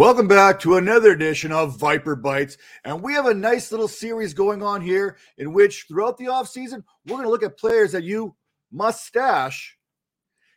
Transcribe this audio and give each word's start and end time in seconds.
Welcome 0.00 0.28
back 0.28 0.58
to 0.60 0.76
another 0.76 1.10
edition 1.12 1.52
of 1.52 1.76
Viper 1.76 2.16
Bites. 2.16 2.56
And 2.86 3.02
we 3.02 3.12
have 3.12 3.26
a 3.26 3.34
nice 3.34 3.70
little 3.70 3.86
series 3.86 4.32
going 4.32 4.62
on 4.62 4.80
here 4.80 5.18
in 5.36 5.52
which 5.52 5.84
throughout 5.86 6.16
the 6.16 6.24
offseason, 6.24 6.82
we're 7.04 7.16
going 7.16 7.24
to 7.24 7.28
look 7.28 7.42
at 7.42 7.58
players 7.58 7.92
that 7.92 8.02
you 8.02 8.34
must 8.72 9.04
stash 9.04 9.76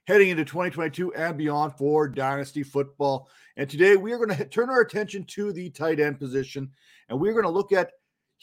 heading 0.07 0.29
into 0.29 0.45
2022 0.45 1.13
and 1.15 1.37
beyond 1.37 1.73
for 1.73 2.07
Dynasty 2.07 2.63
football. 2.63 3.27
And 3.57 3.69
today 3.69 3.97
we 3.97 4.13
are 4.13 4.17
going 4.17 4.29
to 4.37 4.45
turn 4.45 4.69
our 4.69 4.79
attention 4.79 5.25
to 5.31 5.51
the 5.51 5.69
tight 5.71 5.99
end 5.99 6.19
position. 6.19 6.71
And 7.09 7.19
we're 7.19 7.33
going 7.33 7.43
to 7.43 7.49
look 7.49 7.73
at 7.73 7.91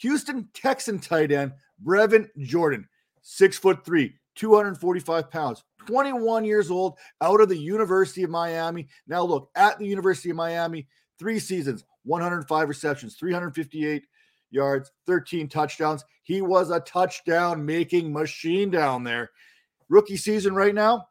Houston 0.01 0.49
Texan 0.53 0.99
tight 0.99 1.31
end 1.31 1.53
Brevin 1.83 2.27
Jordan, 2.37 2.87
six 3.23 3.57
foot 3.57 3.83
three, 3.83 4.13
245 4.35 5.31
pounds, 5.31 5.63
21 5.87 6.45
years 6.45 6.71
old, 6.71 6.97
out 7.21 7.41
of 7.41 7.49
the 7.49 7.57
University 7.57 8.23
of 8.23 8.29
Miami. 8.29 8.87
Now, 9.07 9.23
look, 9.23 9.49
at 9.55 9.77
the 9.79 9.85
University 9.85 10.29
of 10.29 10.35
Miami, 10.35 10.87
three 11.19 11.39
seasons, 11.39 11.85
105 12.03 12.67
receptions, 12.67 13.15
358 13.15 14.05
yards, 14.49 14.91
13 15.07 15.47
touchdowns. 15.47 16.03
He 16.23 16.41
was 16.41 16.69
a 16.69 16.79
touchdown 16.81 17.65
making 17.65 18.13
machine 18.13 18.69
down 18.69 19.03
there. 19.03 19.31
Rookie 19.89 20.17
season 20.17 20.55
right 20.55 20.75
now 20.75 21.07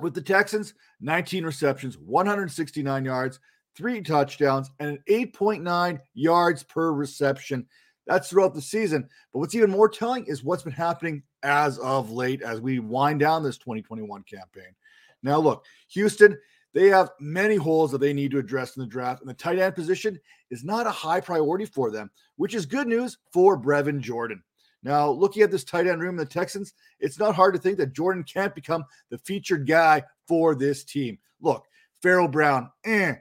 with 0.00 0.14
the 0.14 0.22
Texans, 0.22 0.74
19 1.00 1.44
receptions, 1.44 1.98
169 1.98 3.04
yards, 3.04 3.40
three 3.76 4.00
touchdowns, 4.02 4.70
and 4.80 4.90
an 4.90 4.98
8.9 5.08 6.00
yards 6.14 6.62
per 6.62 6.92
reception. 6.92 7.66
That's 8.12 8.28
throughout 8.28 8.52
the 8.52 8.60
season. 8.60 9.08
But 9.32 9.38
what's 9.38 9.54
even 9.54 9.70
more 9.70 9.88
telling 9.88 10.26
is 10.26 10.44
what's 10.44 10.62
been 10.62 10.72
happening 10.74 11.22
as 11.42 11.78
of 11.78 12.10
late 12.10 12.42
as 12.42 12.60
we 12.60 12.78
wind 12.78 13.20
down 13.20 13.42
this 13.42 13.56
2021 13.56 14.22
campaign. 14.24 14.74
Now, 15.22 15.38
look, 15.38 15.64
Houston, 15.88 16.38
they 16.74 16.88
have 16.88 17.08
many 17.20 17.56
holes 17.56 17.90
that 17.90 18.02
they 18.02 18.12
need 18.12 18.30
to 18.32 18.38
address 18.38 18.76
in 18.76 18.82
the 18.82 18.86
draft, 18.86 19.22
and 19.22 19.30
the 19.30 19.34
tight 19.34 19.58
end 19.58 19.74
position 19.74 20.20
is 20.50 20.62
not 20.62 20.86
a 20.86 20.90
high 20.90 21.22
priority 21.22 21.64
for 21.64 21.90
them, 21.90 22.10
which 22.36 22.54
is 22.54 22.66
good 22.66 22.86
news 22.86 23.16
for 23.32 23.58
Brevin 23.58 23.98
Jordan. 23.98 24.42
Now, 24.82 25.08
looking 25.08 25.42
at 25.42 25.50
this 25.50 25.64
tight 25.64 25.86
end 25.86 26.02
room, 26.02 26.16
in 26.18 26.24
the 26.24 26.26
Texans, 26.26 26.74
it's 27.00 27.18
not 27.18 27.34
hard 27.34 27.54
to 27.54 27.60
think 27.60 27.78
that 27.78 27.94
Jordan 27.94 28.24
can't 28.24 28.54
become 28.54 28.84
the 29.08 29.16
featured 29.16 29.66
guy 29.66 30.02
for 30.28 30.54
this 30.54 30.84
team. 30.84 31.18
Look, 31.40 31.64
Pharaoh 32.02 32.28
Brown, 32.28 32.70
eh. 32.84 33.14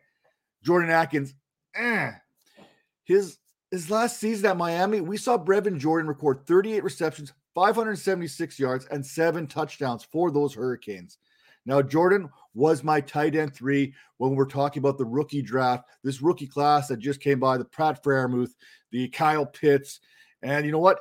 Jordan 0.65 0.91
Akins, 0.91 1.33
eh. 1.75 2.11
His 3.05 3.37
his 3.71 3.89
last 3.89 4.19
season 4.19 4.45
at 4.45 4.57
Miami, 4.57 4.99
we 4.99 5.17
saw 5.17 5.37
Brevin 5.37 5.77
Jordan 5.77 6.07
record 6.07 6.45
38 6.45 6.83
receptions, 6.83 7.33
576 7.55 8.59
yards, 8.59 8.85
and 8.91 9.05
seven 9.05 9.47
touchdowns 9.47 10.03
for 10.03 10.29
those 10.29 10.53
Hurricanes. 10.53 11.17
Now, 11.65 11.81
Jordan 11.81 12.29
was 12.53 12.83
my 12.83 12.99
tight 12.99 13.35
end 13.35 13.55
three 13.55 13.93
when 14.17 14.35
we're 14.35 14.45
talking 14.45 14.81
about 14.81 14.97
the 14.97 15.05
rookie 15.05 15.41
draft, 15.41 15.85
this 16.03 16.21
rookie 16.21 16.47
class 16.47 16.87
that 16.87 16.99
just 16.99 17.21
came 17.21 17.39
by 17.39 17.57
the 17.57 17.65
Pat 17.65 18.03
Freiermuth, 18.03 18.55
the 18.91 19.07
Kyle 19.09 19.45
Pitts. 19.45 19.99
And 20.41 20.65
you 20.65 20.71
know 20.71 20.79
what? 20.79 20.99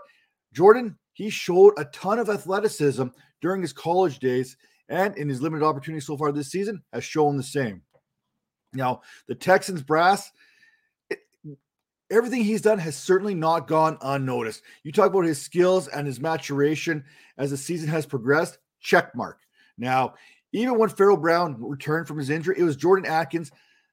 Jordan, 0.53 0.97
he 1.13 1.31
showed 1.31 1.75
a 1.77 1.87
ton 1.87 2.19
of 2.19 2.29
athleticism 2.29 3.07
during 3.41 3.63
his 3.63 3.73
college 3.73 4.19
days 4.19 4.57
and 4.89 5.17
in 5.17 5.29
his 5.29 5.41
limited 5.41 5.65
opportunity 5.65 6.01
so 6.01 6.17
far 6.17 6.31
this 6.31 6.51
season 6.51 6.83
has 6.93 7.05
shown 7.05 7.37
the 7.37 7.43
same. 7.43 7.83
Now, 8.73 9.01
the 9.27 9.35
Texans 9.35 9.83
brass, 9.83 10.31
everything 12.11 12.43
he's 12.43 12.63
done 12.63 12.79
has 12.79 12.97
certainly 12.97 13.35
not 13.35 13.69
gone 13.69 13.99
unnoticed. 14.03 14.63
You 14.83 14.93
talk 14.93 15.11
about 15.11 15.25
his 15.25 15.41
skills 15.41 15.89
and 15.89 16.07
his 16.07 16.21
maturation 16.21 17.05
as 17.39 17.51
the 17.51 17.57
season 17.57 17.89
has 17.89 18.07
progressed, 18.07 18.59
check 18.81 19.15
mark. 19.15 19.41
Now, 19.79 20.15
even 20.53 20.79
when 20.79 20.89
Pharaoh 20.89 21.17
Brown 21.17 21.57
returned 21.59 22.09
from 22.09 22.19
his 22.19 22.31
injury, 22.31 22.57
it 22.59 22.65
was 22.65 22.77
Jordan 22.77 23.11
Akins. 23.11 23.51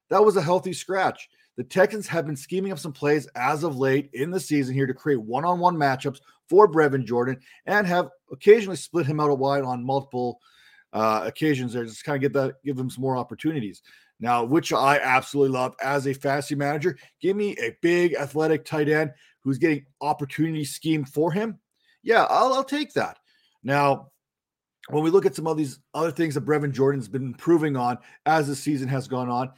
That 0.09 0.23
was 0.23 0.37
a 0.37 0.41
healthy 0.41 0.73
scratch. 0.73 1.29
The 1.55 1.63
Texans 1.63 2.07
have 2.07 2.25
been 2.25 2.35
scheming 2.35 2.71
up 2.71 2.79
some 2.79 2.93
plays 2.93 3.27
as 3.35 3.63
of 3.63 3.77
late 3.77 4.09
in 4.13 4.31
the 4.31 4.39
season 4.39 4.73
here 4.73 4.85
to 4.85 4.93
create 4.93 5.21
one 5.21 5.45
on 5.45 5.59
one 5.59 5.75
matchups 5.75 6.19
for 6.49 6.71
Brevin 6.71 7.03
Jordan 7.03 7.39
and 7.65 7.85
have 7.87 8.09
occasionally 8.31 8.75
split 8.77 9.05
him 9.05 9.19
out 9.19 9.37
wide 9.37 9.63
on 9.63 9.83
multiple 9.83 10.39
uh, 10.93 11.23
occasions 11.25 11.73
there, 11.73 11.85
just 11.85 12.03
kind 12.03 12.15
of 12.15 12.21
get 12.21 12.33
that, 12.33 12.63
give 12.63 12.77
him 12.77 12.89
some 12.89 13.01
more 13.01 13.17
opportunities. 13.17 13.81
Now, 14.19 14.43
which 14.43 14.73
I 14.73 14.97
absolutely 14.97 15.53
love 15.53 15.75
as 15.81 16.07
a 16.07 16.13
fantasy 16.13 16.55
manager. 16.55 16.97
Give 17.21 17.35
me 17.35 17.55
a 17.61 17.75
big 17.81 18.15
athletic 18.15 18.65
tight 18.65 18.89
end 18.89 19.11
who's 19.43 19.59
getting 19.59 19.85
opportunity 20.01 20.65
scheme 20.65 21.05
for 21.05 21.31
him. 21.31 21.59
Yeah, 22.01 22.23
I'll, 22.29 22.53
I'll 22.53 22.63
take 22.63 22.93
that. 22.93 23.17
Now, 23.63 24.11
when 24.89 25.03
we 25.03 25.11
look 25.11 25.25
at 25.25 25.35
some 25.35 25.47
of 25.47 25.57
these 25.57 25.79
other 25.93 26.11
things 26.11 26.35
that 26.35 26.45
Brevin 26.45 26.71
Jordan's 26.71 27.07
been 27.07 27.27
improving 27.27 27.75
on 27.75 27.97
as 28.25 28.47
the 28.47 28.55
season 28.55 28.87
has 28.87 29.07
gone 29.07 29.29
on, 29.29 29.51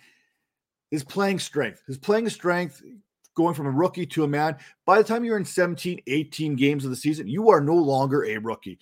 his 0.92 1.04
playing 1.04 1.40
strength, 1.40 1.84
his 1.88 1.98
playing 1.98 2.28
strength 2.30 2.82
going 3.36 3.54
from 3.54 3.68
a 3.68 3.72
rookie 3.72 4.06
to 4.08 4.24
a 4.24 4.28
man. 4.28 4.58
By 4.86 4.98
the 4.98 5.04
time 5.04 5.24
you're 5.24 5.38
in 5.38 5.46
17, 5.46 6.02
18 6.08 6.56
games 6.56 6.84
of 6.84 6.90
the 6.90 6.98
season, 6.98 7.28
you 7.28 7.50
are 7.50 7.62
no 7.62 7.76
longer 7.76 8.26
a 8.26 8.38
rookie. 8.38 8.80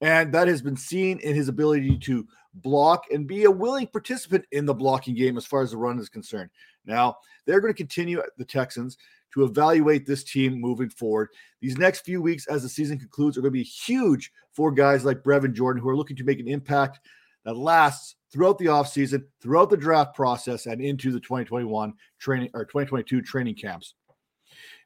And 0.00 0.32
that 0.32 0.48
has 0.48 0.62
been 0.62 0.76
seen 0.76 1.18
in 1.20 1.34
his 1.34 1.48
ability 1.48 1.98
to 1.98 2.26
block 2.54 3.04
and 3.12 3.26
be 3.26 3.44
a 3.44 3.50
willing 3.50 3.86
participant 3.86 4.44
in 4.52 4.64
the 4.64 4.74
blocking 4.74 5.14
game 5.14 5.36
as 5.36 5.46
far 5.46 5.62
as 5.62 5.72
the 5.72 5.76
run 5.76 5.98
is 5.98 6.08
concerned. 6.08 6.50
Now, 6.84 7.16
they're 7.46 7.60
going 7.60 7.72
to 7.72 7.76
continue 7.76 8.22
the 8.36 8.44
Texans 8.44 8.96
to 9.34 9.44
evaluate 9.44 10.06
this 10.06 10.24
team 10.24 10.60
moving 10.60 10.88
forward. 10.88 11.28
These 11.60 11.78
next 11.78 12.00
few 12.00 12.22
weeks, 12.22 12.46
as 12.46 12.62
the 12.62 12.68
season 12.68 12.98
concludes, 12.98 13.36
are 13.36 13.42
going 13.42 13.52
to 13.52 13.58
be 13.58 13.62
huge 13.62 14.32
for 14.52 14.72
guys 14.72 15.04
like 15.04 15.22
Brevin 15.22 15.52
Jordan 15.52 15.82
who 15.82 15.88
are 15.88 15.96
looking 15.96 16.16
to 16.16 16.24
make 16.24 16.40
an 16.40 16.48
impact 16.48 17.00
that 17.44 17.56
lasts 17.56 18.16
throughout 18.32 18.58
the 18.58 18.66
offseason, 18.66 19.24
throughout 19.40 19.70
the 19.70 19.76
draft 19.76 20.14
process, 20.14 20.66
and 20.66 20.80
into 20.80 21.12
the 21.12 21.20
2021 21.20 21.92
training 22.18 22.50
or 22.54 22.64
2022 22.64 23.22
training 23.22 23.54
camps. 23.54 23.94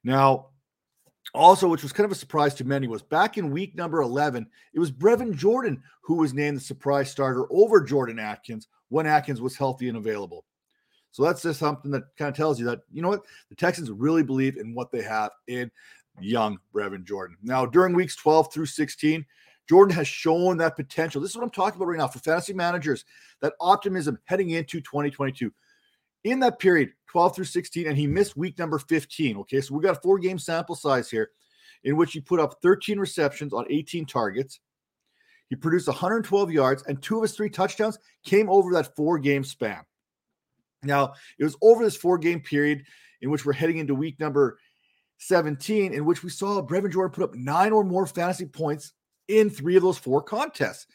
Now, 0.05 0.49
also, 1.34 1.69
which 1.69 1.82
was 1.82 1.93
kind 1.93 2.04
of 2.04 2.12
a 2.12 2.16
surprise 2.16 2.54
to 2.54 2.65
many, 2.65 2.87
was 2.87 3.03
back 3.03 3.38
in 3.38 3.50
week 3.50 3.75
number 3.75 4.03
11, 4.03 4.47
it 4.75 4.78
was 4.78 4.93
Brevin 4.93 5.34
Jordan 5.34 5.82
who 6.03 6.16
was 6.16 6.34
named 6.34 6.59
the 6.59 6.60
surprise 6.60 7.10
starter 7.10 7.47
over 7.50 7.81
Jordan 7.81 8.19
Akins 8.19 8.69
when 8.88 9.06
Akins 9.06 9.41
was 9.41 9.56
healthy 9.56 9.88
and 9.88 9.97
available. 9.97 10.44
So 11.12 11.22
that's 11.22 11.43
just 11.43 11.60
something 11.60 11.91
that 11.91 12.04
kind 12.19 12.28
of 12.31 12.37
tells 12.37 12.59
you 12.59 12.66
that, 12.66 12.81
you 12.91 13.03
know 13.03 13.09
what, 13.09 13.22
the 13.48 13.54
Texans 13.54 13.91
really 13.91 14.22
believe 14.22 14.56
in 14.56 14.75
what 14.75 14.91
they 14.91 15.03
have 15.03 15.31
in 15.47 15.70
young 16.20 16.59
Brevin 16.75 17.04
Jordan. 17.04 17.37
Now, 17.43 17.66
during 17.66 17.94
weeks 17.94 18.16
12 18.16 18.53
through 18.53 18.66
16, 18.66 19.25
Jordan 19.69 19.94
has 19.94 20.09
shown 20.09 20.56
that 20.59 20.76
potential. 20.76 21.20
This 21.20 21.31
is 21.31 21.37
what 21.37 21.44
I'm 21.44 21.50
talking 21.50 21.76
about 21.76 21.88
right 21.88 21.99
now 21.99 22.09
for 22.09 22.19
fantasy 22.19 22.53
managers, 22.53 23.04
that 23.41 23.54
optimism 23.60 24.19
heading 24.25 24.50
into 24.50 24.81
2022 24.81 25.53
in 26.25 26.41
that 26.41 26.59
period, 26.59 26.93
12 27.09 27.37
through 27.37 27.44
16, 27.44 27.87
and 27.87 27.97
he 27.97 28.06
missed 28.06 28.37
week 28.37 28.59
number 28.59 28.78
15. 28.78 29.38
Okay, 29.38 29.60
so 29.60 29.75
we 29.75 29.83
got 29.83 29.97
a 29.97 30.00
four 30.00 30.19
game 30.19 30.38
sample 30.38 30.75
size 30.75 31.10
here 31.10 31.31
in 31.84 31.97
which 31.97 32.12
he 32.12 32.21
put 32.21 32.41
up 32.41 32.60
13 32.62 32.99
receptions 32.99 33.53
on 33.53 33.66
18 33.69 34.06
targets. 34.06 34.61
He 35.49 35.56
produced 35.56 35.88
112 35.88 36.50
yards, 36.50 36.82
and 36.87 37.03
two 37.03 37.16
of 37.16 37.22
his 37.22 37.32
three 37.32 37.50
touchdowns 37.50 37.99
came 38.25 38.49
over 38.49 38.72
that 38.72 38.94
four 38.97 39.19
game 39.19 39.44
span. 39.44 39.82
Now, 40.82 41.15
it 41.38 41.44
was 41.44 41.56
over 41.61 41.84
this 41.84 41.97
four 41.97 42.19
game 42.19 42.41
period 42.41 42.84
in 43.21 43.31
which 43.31 43.44
we're 43.44 43.53
heading 43.53 43.78
into 43.78 43.94
week 43.94 44.19
number 44.19 44.59
17, 45.19 45.93
in 45.93 46.05
which 46.05 46.22
we 46.22 46.31
saw 46.31 46.61
Brevin 46.62 46.93
Jordan 46.93 47.12
put 47.12 47.25
up 47.25 47.34
nine 47.34 47.72
or 47.72 47.84
more 47.84 48.06
fantasy 48.06 48.47
points 48.47 48.93
in 49.28 49.50
three 49.50 49.77
of 49.77 49.82
those 49.82 49.99
four 49.99 50.22
contests. 50.22 50.87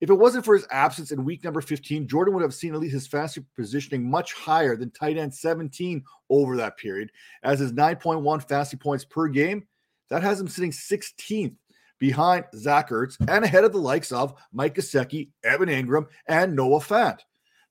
If 0.00 0.08
it 0.08 0.14
wasn't 0.14 0.46
for 0.46 0.54
his 0.54 0.66
absence 0.70 1.12
in 1.12 1.24
week 1.24 1.44
number 1.44 1.60
15, 1.60 2.08
Jordan 2.08 2.32
would 2.34 2.42
have 2.42 2.54
seen 2.54 2.72
at 2.72 2.80
least 2.80 2.94
his 2.94 3.06
fantasy 3.06 3.44
positioning 3.54 4.10
much 4.10 4.32
higher 4.32 4.76
than 4.76 4.90
tight 4.90 5.18
end 5.18 5.34
17 5.34 6.02
over 6.30 6.56
that 6.56 6.78
period, 6.78 7.10
as 7.42 7.60
his 7.60 7.72
9.1 7.72 8.48
fantasy 8.48 8.78
points 8.78 9.04
per 9.04 9.28
game, 9.28 9.66
that 10.08 10.22
has 10.22 10.40
him 10.40 10.48
sitting 10.48 10.70
16th 10.70 11.54
behind 11.98 12.46
Zach 12.56 12.88
Ertz 12.88 13.16
and 13.28 13.44
ahead 13.44 13.64
of 13.64 13.72
the 13.72 13.78
likes 13.78 14.10
of 14.10 14.34
Mike 14.52 14.74
Gesicki, 14.74 15.28
Evan 15.44 15.68
Engram, 15.68 16.06
and 16.26 16.56
Noah 16.56 16.80
Fant. 16.80 17.18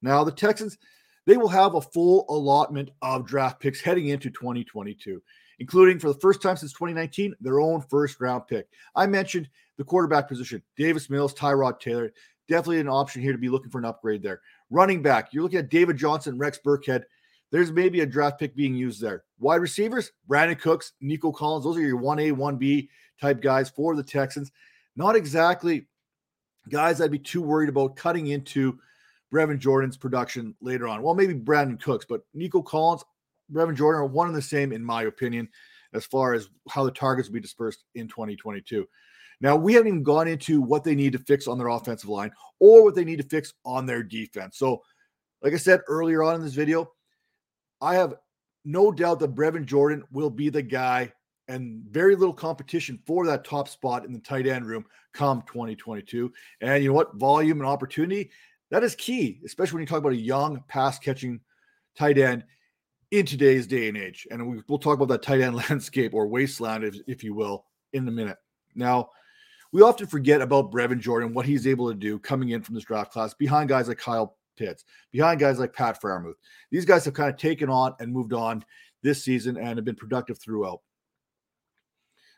Now, 0.03 0.23
the 0.23 0.31
Texans, 0.31 0.77
they 1.25 1.35
will 1.35 1.49
have 1.49 1.73
a 1.73 1.81
full 1.81 2.25
allotment 2.29 2.91
of 3.01 3.25
draft 3.25 3.59
picks 3.59 3.81
heading 3.81 4.09
into 4.09 4.29
2022, 4.29 5.21
including 5.57 5.97
for 5.97 6.09
the 6.13 6.19
first 6.19 6.43
time 6.43 6.57
since 6.57 6.73
2019, 6.73 7.35
their 7.41 7.59
own 7.59 7.81
first 7.81 8.21
round 8.21 8.47
pick. 8.47 8.67
I 8.95 9.07
mentioned 9.07 9.49
the 9.79 9.85
quarterback 9.85 10.27
position, 10.27 10.61
Davis 10.75 11.09
Mills, 11.09 11.33
Tyrod 11.33 11.79
Taylor, 11.79 12.11
definitely 12.49 12.81
an 12.81 12.89
option 12.89 13.21
here 13.21 13.31
to 13.31 13.37
be 13.37 13.47
looking 13.47 13.71
for 13.71 13.79
an 13.79 13.85
upgrade 13.85 14.21
there. 14.21 14.41
Running 14.69 15.01
back, 15.01 15.29
you're 15.31 15.41
looking 15.41 15.57
at 15.57 15.69
David 15.69 15.95
Johnson, 15.95 16.37
Rex 16.37 16.59
Burkhead. 16.63 17.03
There's 17.49 17.71
maybe 17.71 18.01
a 18.01 18.05
draft 18.05 18.39
pick 18.39 18.55
being 18.57 18.75
used 18.75 19.01
there. 19.01 19.23
Wide 19.39 19.61
receivers, 19.61 20.11
Brandin 20.29 20.59
Cooks, 20.59 20.91
Nico 20.99 21.31
Collins. 21.31 21.63
Those 21.63 21.77
are 21.77 21.81
your 21.81 21.97
1A, 21.97 22.33
1B 22.33 22.89
type 23.21 23.41
guys 23.41 23.69
for 23.69 23.95
the 23.95 24.03
Texans. 24.03 24.51
Not 24.97 25.15
exactly 25.15 25.87
guys 26.67 26.99
I'd 26.99 27.09
be 27.09 27.17
too 27.17 27.41
worried 27.41 27.69
about 27.69 27.95
cutting 27.95 28.27
into 28.27 28.77
Brevin 29.33 29.59
Jordan's 29.59 29.95
production 29.95 30.55
later 30.59 30.89
on. 30.89 31.01
Well, 31.01 31.15
maybe 31.15 31.33
Brandin 31.33 31.81
Cooks, 31.81 32.05
but 32.07 32.21
Nico 32.33 32.61
Collins, 32.61 33.05
Brevin 33.49 33.75
Jordan 33.75 34.01
are 34.01 34.05
one 34.05 34.27
and 34.27 34.35
the 34.35 34.41
same, 34.41 34.73
in 34.73 34.83
my 34.83 35.03
opinion, 35.03 35.47
as 35.93 36.05
far 36.05 36.33
as 36.33 36.49
how 36.67 36.83
the 36.83 36.91
targets 36.91 37.29
will 37.29 37.35
be 37.35 37.39
dispersed 37.39 37.85
in 37.95 38.09
2022. 38.09 38.85
Now, 39.41 39.55
we 39.55 39.73
haven't 39.73 39.87
even 39.87 40.03
gone 40.03 40.27
into 40.27 40.61
what 40.61 40.83
they 40.83 40.95
need 40.95 41.13
to 41.13 41.19
fix 41.19 41.47
on 41.47 41.57
their 41.57 41.67
offensive 41.67 42.09
line 42.09 42.31
or 42.59 42.83
what 42.83 42.95
they 42.95 43.05
need 43.05 43.21
to 43.21 43.27
fix 43.27 43.53
on 43.65 43.85
their 43.85 44.03
defense. 44.03 44.57
So, 44.57 44.83
like 45.41 45.53
I 45.53 45.57
said 45.57 45.81
earlier 45.87 46.23
on 46.23 46.35
in 46.35 46.41
this 46.41 46.53
video, 46.53 46.91
I 47.79 47.95
have 47.95 48.15
no 48.65 48.91
doubt 48.91 49.19
that 49.19 49.35
Brevin 49.35 49.65
Jordan 49.65 50.03
will 50.11 50.29
be 50.29 50.49
the 50.49 50.61
guy 50.61 51.13
and 51.47 51.83
very 51.89 52.15
little 52.15 52.33
competition 52.33 52.99
for 53.07 53.25
that 53.25 53.43
top 53.43 53.67
spot 53.67 54.05
in 54.05 54.13
the 54.13 54.19
tight 54.19 54.45
end 54.45 54.65
room 54.65 54.85
come 55.13 55.41
2022. 55.47 56.31
And 56.61 56.83
you 56.83 56.89
know 56.89 56.95
what? 56.95 57.15
Volume 57.15 57.59
and 57.59 57.67
opportunity, 57.67 58.29
that 58.69 58.83
is 58.83 58.95
key, 58.95 59.39
especially 59.45 59.75
when 59.75 59.81
you 59.81 59.87
talk 59.87 59.97
about 59.99 60.11
a 60.11 60.17
young 60.17 60.63
pass 60.67 60.99
catching 60.99 61.39
tight 61.97 62.17
end 62.17 62.43
in 63.11 63.25
today's 63.25 63.65
day 63.65 63.87
and 63.87 63.97
age. 63.97 64.27
And 64.29 64.47
we, 64.47 64.61
will 64.67 64.77
talk 64.77 64.95
about 64.95 65.07
that 65.07 65.23
tight 65.23 65.41
end 65.41 65.55
landscape 65.69 66.13
or 66.13 66.27
wasteland, 66.27 66.83
if, 66.83 66.95
if 67.07 67.23
you 67.23 67.33
will, 67.33 67.65
in 67.93 68.07
a 68.07 68.11
minute. 68.11 68.37
Now, 68.75 69.09
we 69.71 69.81
often 69.81 70.07
forget 70.07 70.41
about 70.41 70.71
Brevin 70.71 70.99
Jordan, 70.99 71.33
what 71.33 71.45
he's 71.45 71.67
able 71.67 71.89
to 71.89 71.95
do 71.95 72.19
coming 72.19 72.49
in 72.49 72.61
from 72.61 72.75
this 72.75 72.83
draft 72.83 73.11
class 73.11 73.33
behind 73.33 73.69
guys 73.69 73.87
like 73.87 73.99
Kyle 73.99 74.37
Pitts, 74.57 74.83
behind 75.11 75.39
guys 75.39 75.59
like 75.59 75.73
Pat 75.73 76.01
Freiermuth. 76.01 76.33
These 76.71 76.85
guys 76.85 77.05
have 77.05 77.13
kind 77.13 77.29
of 77.29 77.37
taken 77.37 77.69
on 77.69 77.93
and 77.99 78.11
moved 78.11 78.33
on 78.33 78.65
this 79.03 79.23
season 79.23 79.57
and 79.57 79.77
have 79.77 79.85
been 79.85 79.95
productive 79.95 80.39
throughout. 80.39 80.81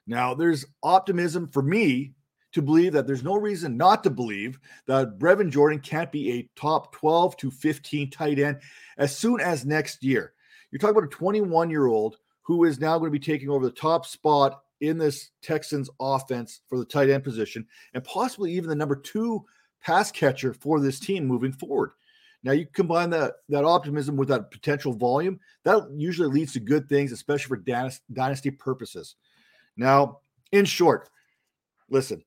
Now, 0.07 0.33
there's 0.33 0.65
optimism 0.83 1.47
for 1.47 1.61
me 1.61 2.13
to 2.51 2.61
believe 2.61 2.93
that 2.93 3.07
there's 3.07 3.23
no 3.23 3.35
reason 3.35 3.77
not 3.77 4.03
to 4.03 4.09
believe 4.09 4.59
that 4.85 5.17
Brevin 5.17 5.49
Jordan 5.49 5.79
can't 5.79 6.11
be 6.11 6.33
a 6.33 6.49
top 6.59 6.91
12 6.93 7.37
to 7.37 7.51
15 7.51 8.09
tight 8.09 8.39
end 8.39 8.59
as 8.97 9.15
soon 9.17 9.39
as 9.39 9.65
next 9.65 10.03
year. 10.03 10.33
You're 10.69 10.79
talking 10.79 10.97
about 10.97 11.05
a 11.05 11.15
21 11.15 11.69
year 11.69 11.87
old 11.87 12.17
who 12.41 12.65
is 12.65 12.79
now 12.79 12.97
going 12.97 13.11
to 13.11 13.17
be 13.17 13.23
taking 13.23 13.49
over 13.49 13.65
the 13.65 13.71
top 13.71 14.05
spot 14.05 14.61
in 14.81 14.97
this 14.97 15.29
Texans 15.41 15.89
offense 15.99 16.61
for 16.67 16.77
the 16.77 16.85
tight 16.85 17.09
end 17.09 17.23
position 17.23 17.65
and 17.93 18.03
possibly 18.03 18.51
even 18.51 18.69
the 18.69 18.75
number 18.75 18.95
two 18.95 19.45
pass 19.81 20.11
catcher 20.11 20.53
for 20.53 20.79
this 20.79 20.99
team 20.99 21.25
moving 21.25 21.51
forward. 21.51 21.91
Now 22.43 22.51
you 22.53 22.65
combine 22.73 23.11
that 23.11 23.33
that 23.49 23.63
optimism 23.63 24.17
with 24.17 24.27
that 24.29 24.51
potential 24.51 24.93
volume, 24.93 25.39
that 25.63 25.87
usually 25.95 26.27
leads 26.27 26.53
to 26.53 26.59
good 26.59 26.89
things, 26.89 27.11
especially 27.11 27.49
for 27.63 27.93
dynasty 28.11 28.51
purposes. 28.51 29.15
Now, 29.77 30.19
in 30.51 30.65
short, 30.65 31.09
listen, 31.89 32.23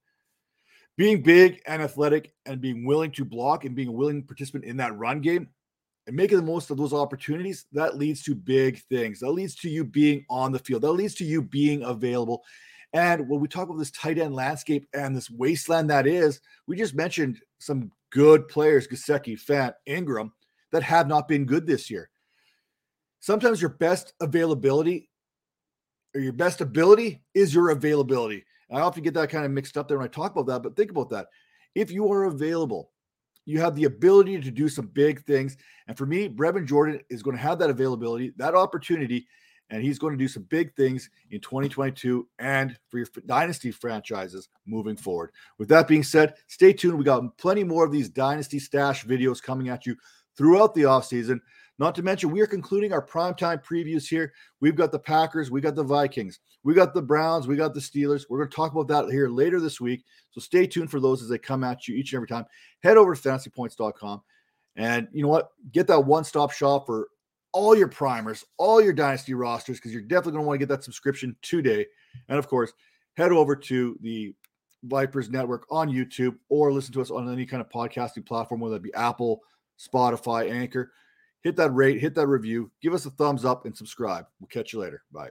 being 0.97 1.23
big 1.23 1.61
and 1.67 1.83
athletic 1.83 2.33
and 2.47 2.61
being 2.61 2.85
willing 2.85 3.11
to 3.13 3.25
block 3.25 3.65
and 3.65 3.75
being 3.75 3.89
a 3.89 3.93
willing 3.93 4.23
participant 4.23 4.65
in 4.65 4.77
that 4.77 4.97
run 4.97 5.21
game 5.21 5.49
and 6.07 6.17
making 6.17 6.37
the 6.37 6.45
most 6.45 6.71
of 6.71 6.77
those 6.77 6.93
opportunities, 6.93 7.67
that 7.73 7.97
leads 7.97 8.23
to 8.25 8.35
big 8.35 8.83
things. 8.89 9.21
That 9.21 9.31
leads 9.31 9.55
to 9.57 9.71
you 9.71 9.85
being 9.85 10.25
on 10.29 10.53
the 10.53 10.59
field. 10.59 10.83
That 10.83 10.93
leads 10.93 11.15
to 11.17 11.25
you 11.25 11.43
being 11.43 11.83
available. 11.83 12.43
And 12.93 13.29
when 13.29 13.41
we 13.41 13.49
talk 13.49 13.69
about 13.69 13.79
this 13.79 13.91
tight 13.91 14.19
end 14.19 14.35
landscape 14.35 14.87
and 14.95 15.17
this 15.17 15.31
wasteland 15.31 15.91
that 15.91 16.07
is, 16.07 16.41
we 16.67 16.77
just 16.77 16.95
mentioned 16.95 17.41
some 17.59 17.91
good 18.11 18.47
players, 18.49 18.87
Gesicki, 18.87 19.41
Fant, 19.41 19.75
Engram, 19.89 20.31
that 20.71 20.83
have 20.83 21.09
not 21.09 21.27
been 21.27 21.45
good 21.45 21.67
this 21.67 21.91
year. 21.91 22.11
Sometimes 23.21 23.61
your 23.61 23.71
best 23.71 24.13
availability 24.21 25.09
or 26.15 26.21
your 26.21 26.33
best 26.33 26.61
ability 26.61 27.23
is 27.35 27.55
your 27.55 27.71
availability. 27.71 28.45
I 28.71 28.81
often 28.81 29.03
get 29.03 29.15
that 29.15 29.31
kind 29.31 29.45
of 29.45 29.51
mixed 29.51 29.77
up 29.77 29.89
there 29.89 29.99
when 29.99 30.07
I 30.07 30.09
talk 30.09 30.33
about 30.33 30.47
that, 30.47 30.63
but 30.63 30.77
think 30.77 30.91
about 30.91 31.11
that. 31.11 31.27
If 31.75 31.91
you 31.91 32.11
are 32.13 32.25
available, 32.25 32.93
you 33.47 33.61
have 33.61 33.75
the 33.75 33.85
ability 33.85 34.41
to 34.41 34.51
do 34.51 34.69
some 34.69 34.87
big 34.87 35.23
things. 35.25 35.57
And 35.87 35.97
for 35.97 36.07
me, 36.07 36.29
Brevin 36.29 36.67
Jordan 36.67 37.01
is 37.11 37.23
going 37.23 37.37
to 37.37 37.43
have 37.43 37.59
that 37.59 37.71
availability, 37.71 38.33
that 38.37 38.55
opportunity, 38.55 39.27
and 39.71 39.83
he's 39.83 39.99
going 39.99 40.13
to 40.13 40.19
do 40.19 40.29
some 40.29 40.45
big 40.45 40.75
things 40.75 41.11
in 41.31 41.41
2022 41.41 42.29
and 42.39 42.77
for 42.89 42.99
your 42.99 43.07
dynasty 43.27 43.71
franchises 43.71 44.49
moving 44.67 44.97
forward. 44.97 45.31
With 45.59 45.69
that 45.69 45.89
being 45.89 46.03
said, 46.03 46.35
stay 46.47 46.73
tuned. 46.73 46.99
We 46.99 47.05
got 47.05 47.37
plenty 47.39 47.65
more 47.65 47.85
of 47.85 47.93
these 47.93 48.09
dynasty 48.09 48.59
stash 48.59 49.05
videos 49.05 49.43
coming 49.43 49.69
at 49.69 49.87
you 49.87 49.97
throughout 50.37 50.75
the 50.75 50.83
offseason. 50.83 51.41
Not 51.79 51.95
to 51.97 52.03
mention, 52.03 52.31
we 52.31 52.41
are 52.41 52.47
concluding 52.47 52.93
our 52.93 53.05
primetime 53.05 53.63
previews 53.65 54.09
here. 54.09 54.33
We've 54.61 54.77
got 54.77 54.93
the 54.93 54.99
Packers, 54.99 55.51
we 55.51 55.61
got 55.61 55.75
the 55.75 55.83
Vikings, 55.83 56.39
we 56.63 56.73
got 56.73 56.95
the 56.95 57.03
Browns, 57.03 57.49
we 57.49 57.57
got 57.57 57.75
the 57.75 57.81
Steelers. 57.81 58.27
We're 58.29 58.39
going 58.39 58.51
to 58.51 58.57
talk 58.57 58.73
about 58.73 58.89
that 58.89 59.13
here 59.13 59.29
later 59.29 59.61
this 59.61 59.81
week. 59.81 60.05
So 60.31 60.41
stay 60.41 60.67
tuned 60.67 60.91
for 60.91 61.01
those 61.01 61.21
as 61.21 61.29
they 61.29 61.39
come 61.39 61.65
at 61.65 61.89
you 61.89 61.97
each 61.97 62.13
and 62.13 62.19
every 62.19 62.29
time. 62.29 62.47
Head 62.83 62.97
over 62.97 63.15
to 63.15 63.21
fantasypoints.com 63.21 64.23
and 64.77 65.09
you 65.13 65.23
know 65.23 65.29
what? 65.29 65.51
Get 65.73 65.87
that 65.89 66.01
one 66.01 66.25
stop 66.25 66.53
shop 66.53 66.87
for 66.87 67.09
all 67.53 67.77
your 67.77 67.89
primers, 67.89 68.45
all 68.57 68.81
your 68.83 68.93
dynasty 68.93 69.35
rosters, 69.35 69.79
because 69.79 69.93
you're 69.93 70.03
definitely 70.03 70.33
going 70.33 70.45
to 70.45 70.47
want 70.49 70.61
to 70.61 70.67
get 70.67 70.69
that 70.69 70.85
subscription 70.85 71.37
today. 71.43 71.87
And 72.29 72.39
of 72.39 72.49
course, 72.49 72.73
head 73.17 73.33
over 73.33 73.55
to 73.55 73.97
the 74.01 74.35
Vipers 74.85 75.31
Network 75.31 75.67
on 75.71 75.91
YouTube 75.91 76.37
or 76.49 76.73
listen 76.73 76.93
to 76.95 77.01
us 77.01 77.11
on 77.11 77.33
any 77.33 77.47
kind 77.47 77.61
of 77.61 77.69
podcasting 77.69 78.27
platform, 78.27 78.61
whether 78.61 78.77
it 78.77 78.83
be 78.83 78.95
Apple, 78.95 79.41
Spotify, 79.79 80.51
Anchor 80.51 80.93
hit 81.45 81.57
that 81.57 81.71
rate, 81.73 82.01
hit 82.01 82.15
that 82.17 82.27
review, 82.27 82.71
give 82.83 82.95
us 82.95 83.07
a 83.07 83.11
thumbs 83.11 83.45
up, 83.45 83.67
and 83.67 83.77
subscribe. 83.77 84.27
We'll 84.41 84.49
catch 84.49 84.73
you 84.73 84.81
later. 84.81 85.03
Bye. 85.13 85.31